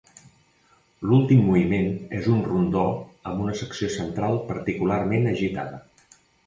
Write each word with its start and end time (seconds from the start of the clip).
L'últim 1.09 1.43
moviment 1.49 1.91
és 2.21 2.31
un 2.37 2.41
rondó 2.47 2.87
amb 3.13 3.47
una 3.47 3.57
secció 3.63 3.95
central 4.01 4.43
particularment 4.53 5.35
agitada. 5.37 5.85